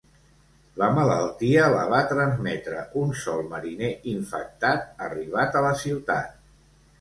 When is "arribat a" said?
5.11-5.63